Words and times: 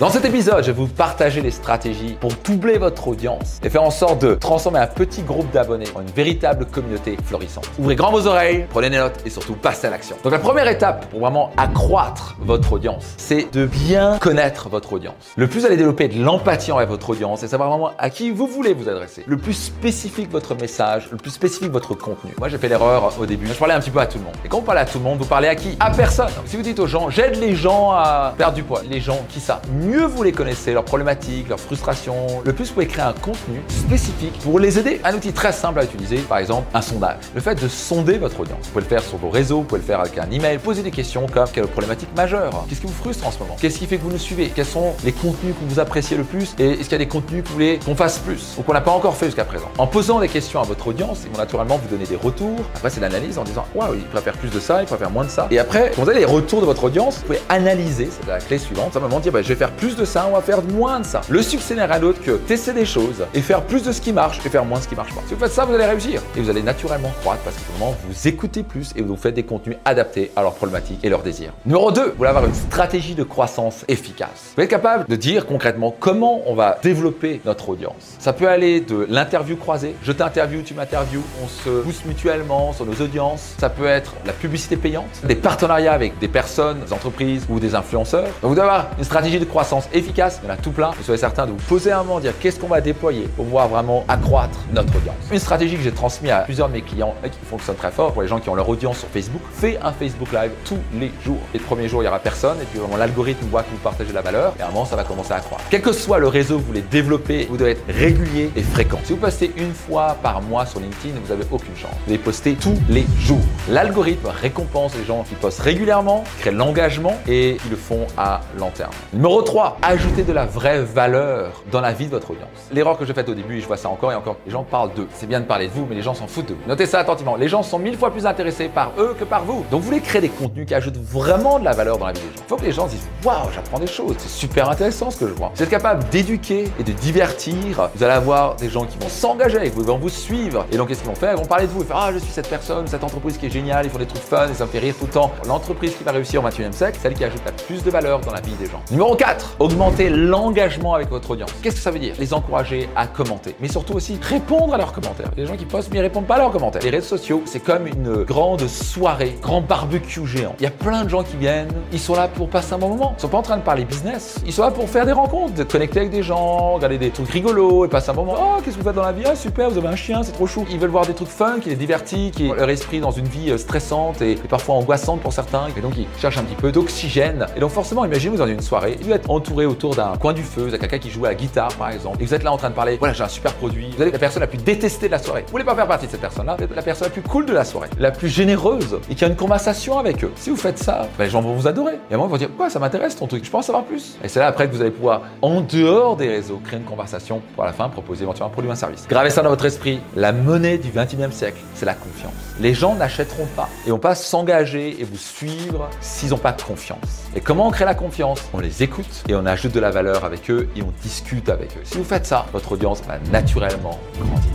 Dans 0.00 0.10
cet 0.10 0.24
épisode, 0.24 0.62
je 0.62 0.70
vais 0.70 0.78
vous 0.78 0.86
partager 0.86 1.40
les 1.40 1.50
stratégies 1.50 2.16
pour 2.20 2.30
doubler 2.44 2.78
votre 2.78 3.08
audience 3.08 3.58
et 3.64 3.68
faire 3.68 3.82
en 3.82 3.90
sorte 3.90 4.22
de 4.22 4.36
transformer 4.36 4.78
un 4.78 4.86
petit 4.86 5.22
groupe 5.22 5.50
d'abonnés 5.50 5.88
en 5.96 6.02
une 6.02 6.10
véritable 6.12 6.66
communauté 6.66 7.16
florissante. 7.24 7.68
Ouvrez 7.80 7.96
grand 7.96 8.12
vos 8.12 8.28
oreilles, 8.28 8.66
prenez 8.70 8.90
des 8.90 8.98
notes 8.98 9.20
et 9.26 9.30
surtout 9.30 9.54
passez 9.54 9.88
à 9.88 9.90
l'action. 9.90 10.14
Donc 10.22 10.32
la 10.32 10.38
première 10.38 10.68
étape 10.68 11.06
pour 11.10 11.18
vraiment 11.18 11.50
accroître 11.56 12.36
votre 12.38 12.74
audience, 12.74 13.14
c'est 13.16 13.52
de 13.52 13.66
bien 13.66 14.18
connaître 14.20 14.68
votre 14.68 14.92
audience. 14.92 15.32
Le 15.34 15.48
plus 15.48 15.66
allez 15.66 15.76
développer 15.76 16.06
de 16.06 16.22
l'empathie 16.22 16.70
envers 16.70 16.86
votre 16.86 17.10
audience 17.10 17.42
et 17.42 17.48
savoir 17.48 17.68
vraiment 17.68 17.90
à 17.98 18.08
qui 18.08 18.30
vous 18.30 18.46
voulez 18.46 18.74
vous 18.74 18.88
adresser. 18.88 19.24
Le 19.26 19.36
plus 19.36 19.54
spécifique 19.54 20.30
votre 20.30 20.54
message, 20.54 21.08
le 21.10 21.16
plus 21.16 21.32
spécifique 21.32 21.72
votre 21.72 21.94
contenu. 21.94 22.30
Moi 22.38 22.48
j'ai 22.48 22.58
fait 22.58 22.68
l'erreur 22.68 23.12
au 23.20 23.26
début, 23.26 23.48
je 23.48 23.54
parlais 23.54 23.74
un 23.74 23.80
petit 23.80 23.90
peu 23.90 23.98
à 23.98 24.06
tout 24.06 24.18
le 24.18 24.24
monde. 24.26 24.34
Et 24.44 24.48
quand 24.48 24.58
vous 24.58 24.64
parlez 24.64 24.82
à 24.82 24.86
tout 24.86 24.98
le 24.98 25.04
monde, 25.04 25.18
vous 25.18 25.24
parlez 25.24 25.48
à 25.48 25.56
qui? 25.56 25.76
À 25.80 25.90
personne. 25.90 26.30
si 26.46 26.54
vous 26.54 26.62
dites 26.62 26.78
aux 26.78 26.86
gens, 26.86 27.10
j'aide 27.10 27.34
les 27.40 27.56
gens 27.56 27.90
à 27.90 28.32
perdre 28.38 28.54
du 28.54 28.62
poids, 28.62 28.82
les 28.88 29.00
gens 29.00 29.18
qui 29.28 29.40
ça 29.40 29.60
mieux 29.88 30.04
vous 30.04 30.22
les 30.22 30.32
connaissez, 30.32 30.72
leurs 30.72 30.84
problématiques, 30.84 31.48
leurs 31.48 31.60
frustrations, 31.60 32.42
le 32.44 32.52
plus 32.52 32.68
vous 32.68 32.74
pouvez 32.74 32.86
créer 32.86 33.04
un 33.04 33.14
contenu 33.14 33.62
spécifique 33.68 34.38
pour 34.42 34.58
les 34.58 34.78
aider. 34.78 35.00
Un 35.02 35.14
outil 35.14 35.32
très 35.32 35.52
simple 35.52 35.80
à 35.80 35.84
utiliser, 35.84 36.18
par 36.18 36.38
exemple 36.38 36.68
un 36.74 36.82
sondage. 36.82 37.16
Le 37.34 37.40
fait 37.40 37.54
de 37.60 37.68
sonder 37.68 38.18
votre 38.18 38.40
audience. 38.40 38.58
Vous 38.64 38.72
pouvez 38.72 38.84
le 38.84 38.88
faire 38.88 39.02
sur 39.02 39.16
vos 39.16 39.30
réseaux, 39.30 39.58
vous 39.58 39.64
pouvez 39.64 39.80
le 39.80 39.86
faire 39.86 40.00
avec 40.00 40.18
un 40.18 40.30
email, 40.30 40.58
poser 40.58 40.82
des 40.82 40.90
questions 40.90 41.26
comme 41.26 41.48
quelle 41.52 41.66
problématique 41.66 42.10
majeure? 42.14 42.66
Qu'est-ce 42.68 42.80
qui 42.80 42.86
vous 42.86 42.92
frustre 42.92 43.26
en 43.26 43.30
ce 43.30 43.38
moment? 43.38 43.56
Qu'est-ce 43.60 43.78
qui 43.78 43.86
fait 43.86 43.96
que 43.96 44.02
vous 44.02 44.10
nous 44.10 44.18
suivez? 44.18 44.52
Quels 44.54 44.66
sont 44.66 44.94
les 45.04 45.12
contenus 45.12 45.54
que 45.54 45.72
vous 45.72 45.80
appréciez 45.80 46.16
le 46.16 46.24
plus? 46.24 46.54
Et 46.58 46.72
est-ce 46.72 46.82
qu'il 46.82 46.92
y 46.92 46.94
a 46.96 46.98
des 46.98 47.08
contenus 47.08 47.42
que 47.42 47.48
vous 47.48 47.54
voulez 47.54 47.78
qu'on 47.84 47.96
fasse 47.96 48.18
plus 48.18 48.54
ou 48.58 48.62
qu'on 48.62 48.74
n'a 48.74 48.82
pas 48.82 48.90
encore 48.90 49.16
fait 49.16 49.26
jusqu'à 49.26 49.44
présent? 49.44 49.70
En 49.78 49.86
posant 49.86 50.20
des 50.20 50.28
questions 50.28 50.60
à 50.60 50.64
votre 50.64 50.86
audience, 50.88 51.20
ils 51.24 51.30
vont 51.30 51.38
naturellement 51.38 51.78
vous 51.78 51.88
donner 51.88 52.06
des 52.06 52.16
retours. 52.16 52.60
Après, 52.74 52.90
c'est 52.90 53.00
l'analyse 53.00 53.38
en 53.38 53.44
disant 53.44 53.64
Waouh, 53.74 53.94
il 53.94 54.04
préfère 54.04 54.34
plus 54.34 54.50
de 54.50 54.60
ça, 54.60 54.82
il 54.82 54.86
préfère 54.86 55.10
moins 55.10 55.24
de 55.24 55.30
ça. 55.30 55.48
Et 55.50 55.58
après, 55.58 55.92
quand 55.94 56.02
vous 56.02 56.10
avez 56.10 56.20
les 56.20 56.26
retours 56.26 56.60
de 56.60 56.66
votre 56.66 56.84
audience, 56.84 57.16
vous 57.16 57.22
pouvez 57.22 57.40
analyser, 57.48 58.08
c'est 58.10 58.28
la 58.28 58.38
clé 58.38 58.58
suivante, 58.58 58.92
simplement 58.92 59.20
dire 59.20 59.32
bah, 59.32 59.40
Je 59.40 59.48
vais 59.48 59.54
faire 59.54 59.70
plus 59.78 59.96
de 59.96 60.04
ça, 60.04 60.26
on 60.28 60.34
va 60.34 60.40
faire 60.40 60.60
moins 60.62 61.00
de 61.00 61.06
ça. 61.06 61.20
Le 61.28 61.40
succès 61.40 61.76
n'est 61.76 61.84
rien 61.84 62.00
d'autre 62.00 62.20
que 62.20 62.32
tester 62.32 62.72
des 62.72 62.84
choses 62.84 63.24
et 63.32 63.40
faire 63.40 63.62
plus 63.62 63.84
de 63.84 63.92
ce 63.92 64.00
qui 64.00 64.12
marche 64.12 64.40
et 64.44 64.48
faire 64.48 64.64
moins 64.64 64.78
de 64.78 64.82
ce 64.82 64.88
qui 64.88 64.96
marche 64.96 65.14
pas. 65.14 65.22
Si 65.28 65.34
vous 65.34 65.40
faites 65.40 65.52
ça, 65.52 65.64
vous 65.64 65.72
allez 65.72 65.86
réussir 65.86 66.20
et 66.36 66.40
vous 66.40 66.50
allez 66.50 66.62
naturellement 66.62 67.12
croître 67.20 67.42
parce 67.42 67.56
que 67.56 67.62
vraiment 67.72 67.94
vous 68.06 68.28
écoutez 68.28 68.64
plus 68.64 68.92
et 68.96 69.02
vous 69.02 69.16
faites 69.16 69.34
des 69.34 69.44
contenus 69.44 69.76
adaptés 69.84 70.32
à 70.34 70.42
leurs 70.42 70.54
problématiques 70.54 70.98
et 71.04 71.08
leurs 71.08 71.22
désirs. 71.22 71.52
Numéro 71.64 71.92
2, 71.92 72.02
vous 72.02 72.12
voulez 72.16 72.28
avoir 72.28 72.44
une 72.44 72.54
stratégie 72.54 73.14
de 73.14 73.22
croissance 73.22 73.84
efficace. 73.86 74.52
Vous 74.56 74.62
êtes 74.64 74.68
capable 74.68 75.06
de 75.06 75.14
dire 75.14 75.46
concrètement 75.46 75.94
comment 75.98 76.42
on 76.46 76.54
va 76.54 76.78
développer 76.82 77.40
notre 77.44 77.68
audience. 77.68 78.16
Ça 78.18 78.32
peut 78.32 78.48
aller 78.48 78.80
de 78.80 79.06
l'interview 79.08 79.56
croisée, 79.56 79.94
je 80.02 80.10
t'interview, 80.10 80.62
tu 80.62 80.74
m'interviews, 80.74 81.22
on 81.44 81.46
se 81.46 81.82
pousse 81.82 82.04
mutuellement 82.04 82.72
sur 82.72 82.84
nos 82.84 83.00
audiences. 83.00 83.54
Ça 83.58 83.70
peut 83.70 83.86
être 83.86 84.14
la 84.26 84.32
publicité 84.32 84.76
payante, 84.76 85.20
des 85.22 85.36
partenariats 85.36 85.92
avec 85.92 86.18
des 86.18 86.28
personnes, 86.28 86.80
des 86.80 86.92
entreprises 86.92 87.46
ou 87.48 87.60
des 87.60 87.76
influenceurs. 87.76 88.24
Donc 88.42 88.50
vous 88.50 88.54
devez 88.54 88.62
avoir 88.62 88.88
une 88.98 89.04
stratégie 89.04 89.38
de 89.38 89.44
croissance 89.44 89.67
efficace, 89.92 90.40
il 90.42 90.48
y 90.48 90.50
en 90.50 90.54
a 90.54 90.56
tout 90.56 90.70
plein. 90.70 90.90
Vous 90.96 91.02
soyez 91.02 91.18
certain 91.18 91.46
de 91.46 91.52
vous 91.52 91.58
poser 91.68 91.92
un 91.92 91.98
moment, 92.02 92.20
dire 92.20 92.32
qu'est-ce 92.38 92.58
qu'on 92.58 92.68
va 92.68 92.80
déployer 92.80 93.22
pour 93.36 93.44
pouvoir 93.44 93.68
vraiment 93.68 94.04
accroître 94.08 94.58
notre 94.72 94.96
audience. 94.96 95.16
Une 95.30 95.38
stratégie 95.38 95.76
que 95.76 95.82
j'ai 95.82 95.92
transmise 95.92 96.30
à 96.30 96.38
plusieurs 96.38 96.68
de 96.68 96.74
mes 96.74 96.82
clients 96.82 97.14
et 97.24 97.30
qui 97.30 97.38
fonctionne 97.48 97.76
très 97.76 97.90
fort 97.90 98.12
pour 98.12 98.22
les 98.22 98.28
gens 98.28 98.40
qui 98.40 98.48
ont 98.48 98.54
leur 98.54 98.68
audience 98.68 98.98
sur 98.98 99.08
Facebook, 99.08 99.42
fais 99.52 99.78
un 99.82 99.92
Facebook 99.92 100.32
Live 100.32 100.50
tous 100.64 100.78
les 100.94 101.12
jours. 101.24 101.38
Et 101.54 101.58
le 101.58 101.64
premier 101.64 101.88
jour, 101.88 102.00
il 102.00 102.04
n'y 102.04 102.08
aura 102.08 102.18
personne 102.18 102.56
et 102.60 102.64
puis 102.64 102.78
vraiment 102.78 102.96
l'algorithme 102.96 103.46
voit 103.50 103.62
que 103.62 103.70
vous 103.70 103.78
partagez 103.78 104.12
la 104.12 104.22
valeur 104.22 104.54
et 104.58 104.62
à 104.62 104.66
un 104.66 104.70
moment, 104.70 104.84
ça 104.84 104.96
va 104.96 105.04
commencer 105.04 105.32
à 105.32 105.40
croître. 105.40 105.64
Quel 105.70 105.82
que 105.82 105.92
soit 105.92 106.18
le 106.18 106.28
réseau 106.28 106.56
que 106.56 106.60
vous 106.60 106.66
voulez 106.66 106.82
développer, 106.82 107.46
vous 107.50 107.56
devez 107.56 107.72
être 107.72 107.84
régulier 107.88 108.50
et 108.56 108.62
fréquent. 108.62 108.98
Si 109.04 109.12
vous 109.12 109.18
postez 109.18 109.52
une 109.56 109.74
fois 109.74 110.16
par 110.22 110.40
mois 110.42 110.66
sur 110.66 110.80
LinkedIn, 110.80 111.14
vous 111.22 111.28
n'avez 111.28 111.46
aucune 111.50 111.76
chance. 111.76 111.92
Vous 112.06 112.12
devez 112.12 112.18
poster 112.18 112.54
tous 112.54 112.76
les 112.88 113.06
jours. 113.18 113.38
L'algorithme 113.68 114.28
récompense 114.28 114.94
les 114.96 115.04
gens 115.04 115.24
qui 115.28 115.34
postent 115.34 115.60
régulièrement, 115.60 116.24
créent 116.40 116.52
l'engagement 116.52 117.16
et 117.26 117.58
qui 117.62 117.68
le 117.68 117.76
font 117.76 118.06
à 118.16 118.40
long 118.58 118.70
terme. 118.70 118.92
Numéro 119.12 119.42
3, 119.42 119.57
ajoutez 119.82 120.22
de 120.22 120.32
la 120.32 120.46
vraie 120.46 120.82
valeur 120.82 121.62
dans 121.70 121.80
la 121.80 121.92
vie 121.92 122.06
de 122.06 122.10
votre 122.10 122.30
audience. 122.30 122.48
L'erreur 122.72 122.98
que 122.98 123.04
j'ai 123.04 123.14
faite 123.14 123.28
au 123.28 123.34
début, 123.34 123.60
je 123.60 123.66
vois 123.66 123.76
ça 123.76 123.88
encore 123.88 124.12
et 124.12 124.14
encore, 124.14 124.36
les 124.46 124.52
gens 124.52 124.62
parlent 124.62 124.92
d'eux. 124.94 125.08
C'est 125.14 125.26
bien 125.26 125.40
de 125.40 125.44
parler 125.44 125.68
de 125.68 125.72
vous, 125.72 125.86
mais 125.88 125.94
les 125.94 126.02
gens 126.02 126.14
s'en 126.14 126.26
foutent 126.26 126.48
de 126.48 126.54
vous. 126.54 126.60
Notez 126.66 126.86
ça 126.86 127.00
attentivement. 127.00 127.36
Les 127.36 127.48
gens 127.48 127.62
sont 127.62 127.78
mille 127.78 127.96
fois 127.96 128.10
plus 128.10 128.26
intéressés 128.26 128.68
par 128.68 128.92
eux 128.98 129.16
que 129.18 129.24
par 129.24 129.44
vous. 129.44 129.64
Donc 129.70 129.80
vous 129.80 129.86
voulez 129.86 130.00
créer 130.00 130.20
des 130.20 130.28
contenus 130.28 130.66
qui 130.66 130.74
ajoutent 130.74 130.96
vraiment 130.96 131.58
de 131.58 131.64
la 131.64 131.72
valeur 131.72 131.98
dans 131.98 132.06
la 132.06 132.12
vie 132.12 132.20
des 132.20 132.26
gens. 132.26 132.42
Il 132.44 132.48
faut 132.48 132.56
que 132.56 132.64
les 132.64 132.72
gens 132.72 132.86
se 132.86 132.92
disent 132.92 133.08
Waouh, 133.24 133.50
j'apprends 133.54 133.78
des 133.78 133.86
choses. 133.86 134.14
C'est 134.18 134.28
super 134.28 134.68
intéressant 134.70 135.10
ce 135.10 135.18
que 135.18 135.28
je 135.28 135.32
vois. 135.32 135.50
Vous 135.54 135.62
êtes 135.62 135.70
capable 135.70 136.04
d'éduquer 136.08 136.64
et 136.78 136.84
de 136.84 136.92
divertir. 136.92 137.90
Vous 137.94 138.02
allez 138.02 138.14
avoir 138.14 138.56
des 138.56 138.68
gens 138.68 138.84
qui 138.84 138.98
vont 138.98 139.08
s'engager 139.08 139.56
avec 139.56 139.74
vous, 139.74 139.82
ils 139.82 139.86
vont 139.86 139.98
vous 139.98 140.08
suivre. 140.08 140.66
Et 140.72 140.76
donc 140.76 140.88
qu'est-ce 140.88 141.00
qu'ils 141.00 141.10
vont 141.10 141.14
faire? 141.14 141.34
Ils 141.34 141.38
vont 141.38 141.46
parler 141.46 141.66
de 141.66 141.72
vous. 141.72 141.80
Ils 141.80 141.84
vont 141.84 141.88
faire 141.88 141.96
Ah, 141.96 142.12
je 142.12 142.18
suis 142.18 142.32
cette 142.32 142.48
personne, 142.48 142.86
cette 142.86 143.04
entreprise 143.04 143.38
qui 143.38 143.46
est 143.46 143.50
géniale, 143.50 143.86
ils 143.86 143.90
font 143.90 143.98
des 143.98 144.06
trucs 144.06 144.22
fun 144.22 144.48
et 144.48 144.54
ça 144.54 144.66
me 144.66 144.70
fait 144.70 144.78
rire 144.78 144.94
tout 144.98 145.06
le 145.06 145.12
temps. 145.12 145.32
L'entreprise 145.46 145.94
qui 145.96 146.04
va 146.04 146.12
réussir 146.12 146.44
au 146.44 146.48
21e 146.48 146.72
siècle, 146.72 146.98
celle 147.02 147.14
qui 147.14 147.24
ajoute 147.24 147.42
la 147.44 147.52
plus 147.52 147.82
de 147.82 147.90
valeur 147.90 148.20
dans 148.20 148.32
la 148.32 148.40
vie 148.40 148.54
des 148.54 148.66
gens. 148.66 148.80
Numéro 148.90 149.14
4, 149.16 149.47
augmenter 149.58 150.10
l'engagement 150.10 150.94
avec 150.94 151.10
votre 151.10 151.30
audience. 151.30 151.50
Qu'est-ce 151.62 151.76
que 151.76 151.82
ça 151.82 151.90
veut 151.90 151.98
dire? 151.98 152.14
Les 152.18 152.34
encourager 152.34 152.88
à 152.96 153.06
commenter, 153.06 153.54
mais 153.60 153.68
surtout 153.68 153.94
aussi 153.94 154.18
répondre 154.20 154.74
à 154.74 154.78
leurs 154.78 154.92
commentaires. 154.92 155.30
Les 155.36 155.46
gens 155.46 155.56
qui 155.56 155.64
postent 155.64 155.90
mais 155.90 155.98
ils 155.98 156.02
répondent 156.02 156.26
pas 156.26 156.36
à 156.36 156.38
leurs 156.38 156.50
commentaires. 156.50 156.82
Les 156.82 156.90
réseaux 156.90 157.16
sociaux, 157.16 157.42
c'est 157.44 157.60
comme 157.60 157.86
une 157.86 158.24
grande 158.24 158.66
soirée, 158.66 159.36
grand 159.40 159.60
barbecue 159.60 160.26
géant. 160.26 160.54
Il 160.58 160.64
y 160.64 160.66
a 160.66 160.70
plein 160.70 161.04
de 161.04 161.08
gens 161.08 161.22
qui 161.22 161.36
viennent, 161.36 161.68
ils 161.92 162.00
sont 162.00 162.14
là 162.14 162.28
pour 162.28 162.48
passer 162.48 162.74
un 162.74 162.78
bon 162.78 162.88
moment. 162.88 163.14
Ils 163.18 163.22
sont 163.22 163.28
pas 163.28 163.38
en 163.38 163.42
train 163.42 163.56
de 163.56 163.62
parler 163.62 163.84
business, 163.84 164.36
ils 164.46 164.52
sont 164.52 164.62
là 164.62 164.70
pour 164.70 164.88
faire 164.88 165.06
des 165.06 165.12
rencontres, 165.12 165.54
de 165.54 165.64
connecter 165.64 166.00
avec 166.00 166.10
des 166.10 166.22
gens, 166.22 166.74
regarder 166.74 166.98
des 166.98 167.10
trucs 167.10 167.30
rigolos 167.30 167.84
et 167.84 167.88
passer 167.88 168.10
un 168.10 168.14
moment. 168.14 168.34
Oh, 168.38 168.60
qu'est-ce 168.62 168.76
que 168.76 168.82
vous 168.82 168.86
faites 168.86 168.96
dans 168.96 169.02
la 169.02 169.12
vie? 169.12 169.24
Ah 169.26 169.34
super, 169.34 169.70
vous 169.70 169.78
avez 169.78 169.88
un 169.88 169.96
chien, 169.96 170.22
c'est 170.22 170.32
trop 170.32 170.46
chou. 170.46 170.66
Ils 170.70 170.78
veulent 170.78 170.90
voir 170.90 171.06
des 171.06 171.14
trucs 171.14 171.28
fun, 171.28 171.58
qui 171.60 171.68
les 171.68 171.76
divertit, 171.76 172.30
qui 172.30 172.48
leur 172.48 172.68
esprit 172.68 173.00
dans 173.00 173.10
une 173.10 173.26
vie 173.26 173.50
euh, 173.50 173.58
stressante 173.58 174.22
et, 174.22 174.36
parfois 174.48 174.76
angoissante 174.76 175.20
pour 175.20 175.32
certains. 175.32 175.68
Et 175.76 175.80
donc 175.80 175.94
ils 175.96 176.06
cherchent 176.20 176.38
un 176.38 176.44
petit 176.44 176.54
peu 176.54 176.72
d'oxygène. 176.72 177.46
Et 177.56 177.60
donc 177.60 177.70
forcément, 177.70 178.04
imaginez 178.04 178.30
vous 178.30 178.38
dans 178.38 178.46
une 178.46 178.60
soirée, 178.60 178.98
entouré 179.28 179.66
autour 179.66 179.94
d'un 179.94 180.16
coin 180.16 180.32
du 180.32 180.42
feu, 180.42 180.62
vous 180.62 180.68
avez 180.68 180.78
quelqu'un 180.78 180.98
qui 180.98 181.10
joue 181.10 181.24
à 181.24 181.28
la 181.28 181.34
guitare 181.34 181.72
par 181.74 181.90
exemple, 181.90 182.22
et 182.22 182.26
vous 182.26 182.34
êtes 182.34 182.42
là 182.42 182.52
en 182.52 182.56
train 182.56 182.70
de 182.70 182.74
parler, 182.74 182.96
voilà 182.98 183.14
j'ai 183.14 183.24
un 183.24 183.28
super 183.28 183.52
produit, 183.54 183.90
vous 183.96 184.02
êtes 184.02 184.12
la 184.12 184.18
personne 184.18 184.40
la 184.40 184.46
plus 184.46 184.58
détestée 184.58 185.06
de 185.06 185.12
la 185.12 185.18
soirée. 185.18 185.42
Vous 185.46 185.52
voulez 185.52 185.64
pas 185.64 185.74
faire 185.74 185.86
partie 185.86 186.06
de 186.06 186.10
cette 186.10 186.20
personne-là, 186.20 186.56
vous 186.56 186.64
êtes 186.64 186.74
la 186.74 186.82
personne 186.82 187.08
la 187.08 187.12
plus 187.12 187.22
cool 187.22 187.46
de 187.46 187.52
la 187.52 187.64
soirée, 187.64 187.88
la 187.98 188.10
plus 188.10 188.28
généreuse 188.28 188.98
et 189.10 189.14
qui 189.14 189.24
a 189.24 189.28
une 189.28 189.36
conversation 189.36 189.98
avec 189.98 190.22
eux. 190.24 190.32
Si 190.36 190.50
vous 190.50 190.56
faites 190.56 190.78
ça, 190.78 191.08
ben, 191.18 191.24
les 191.24 191.30
gens 191.30 191.40
vont 191.40 191.54
vous 191.54 191.66
adorer. 191.66 191.94
Et 192.10 192.12
à 192.12 192.14
un 192.14 192.18
moment, 192.18 192.28
ils 192.28 192.30
vont 192.32 192.36
dire, 192.36 192.50
quoi, 192.56 192.70
ça 192.70 192.78
m'intéresse 192.78 193.16
ton 193.16 193.26
truc, 193.26 193.44
je 193.44 193.50
pense 193.50 193.66
savoir 193.66 193.84
plus. 193.84 194.18
Et 194.22 194.28
c'est 194.28 194.40
là 194.40 194.46
après 194.46 194.68
que 194.68 194.74
vous 194.74 194.80
allez 194.80 194.90
pouvoir, 194.90 195.22
en 195.42 195.60
dehors 195.60 196.16
des 196.16 196.28
réseaux, 196.28 196.60
créer 196.64 196.78
une 196.78 196.84
conversation 196.84 197.40
pour 197.54 197.64
à 197.64 197.66
la 197.66 197.72
fin 197.72 197.88
proposer 197.88 198.22
éventuellement 198.22 198.48
un 198.48 198.52
produit 198.52 198.68
ou 198.68 198.72
un 198.72 198.76
service. 198.76 199.06
Gravez 199.08 199.30
ça 199.30 199.42
dans 199.42 199.50
votre 199.50 199.64
esprit, 199.64 200.00
la 200.16 200.32
monnaie 200.32 200.78
du 200.78 200.90
21e 200.90 201.32
siècle, 201.32 201.58
c'est 201.74 201.86
la 201.86 201.94
confiance. 201.94 202.32
Les 202.60 202.74
gens 202.74 202.94
n'achèteront 202.94 203.46
pas 203.56 203.68
et 203.86 203.90
vont 203.90 203.98
pas 203.98 204.14
s'engager 204.14 205.00
et 205.00 205.04
vous 205.04 205.16
suivre 205.16 205.88
s'ils 206.00 206.30
n'ont 206.30 206.38
pas 206.38 206.52
confiance. 206.68 207.27
Et 207.36 207.40
comment 207.40 207.66
on 207.66 207.70
crée 207.70 207.84
la 207.84 207.94
confiance? 207.94 208.42
On 208.54 208.58
les 208.58 208.82
écoute 208.82 209.24
et 209.28 209.34
on 209.34 209.44
ajoute 209.44 209.72
de 209.72 209.80
la 209.80 209.90
valeur 209.90 210.24
avec 210.24 210.50
eux 210.50 210.68
et 210.74 210.82
on 210.82 210.92
discute 211.02 211.48
avec 211.50 211.76
eux. 211.76 211.80
Si 211.84 211.98
vous 211.98 212.04
faites 212.04 212.26
ça, 212.26 212.46
votre 212.52 212.72
audience 212.72 213.02
va 213.02 213.18
naturellement 213.30 213.98
grandir. 214.18 214.50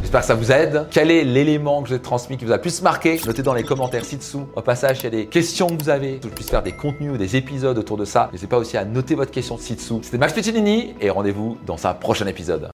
J'espère 0.00 0.20
que 0.20 0.26
ça 0.26 0.34
vous 0.34 0.52
aide. 0.52 0.86
Quel 0.90 1.10
est 1.10 1.24
l'élément 1.24 1.82
que 1.82 1.88
je 1.88 1.94
vous 1.94 2.00
transmis 2.00 2.36
qui 2.36 2.44
vous 2.44 2.52
a 2.52 2.58
plus 2.58 2.82
marqué? 2.82 3.20
Notez 3.26 3.42
dans 3.42 3.52
les 3.52 3.62
commentaires 3.62 4.04
ci-dessous. 4.04 4.46
Au 4.56 4.62
passage, 4.62 4.96
s'il 4.96 5.04
y 5.04 5.06
a 5.08 5.10
des 5.10 5.26
questions 5.26 5.68
que 5.68 5.82
vous 5.82 5.88
avez, 5.90 6.18
que 6.18 6.28
je 6.28 6.34
puisse 6.34 6.50
faire 6.50 6.62
des 6.62 6.72
contenus 6.72 7.12
ou 7.12 7.16
des 7.16 7.36
épisodes 7.36 7.76
autour 7.76 7.96
de 7.96 8.04
ça. 8.04 8.28
N'hésitez 8.32 8.48
pas 8.48 8.58
aussi 8.58 8.76
à 8.76 8.84
noter 8.84 9.14
votre 9.14 9.30
question 9.30 9.58
ci-dessous. 9.58 10.00
C'était 10.02 10.18
Max 10.18 10.32
Piccinini 10.32 10.94
et 11.00 11.10
rendez-vous 11.10 11.58
dans 11.66 11.86
un 11.86 11.94
prochain 11.94 12.26
épisode. 12.26 12.62